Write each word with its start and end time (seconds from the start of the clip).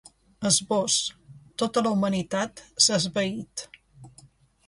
Esbós: 0.49 0.93
Tota 1.63 1.83
la 1.87 1.91
humanitat 1.97 2.63
s’ha 2.85 2.99
esvaït. 3.03 3.67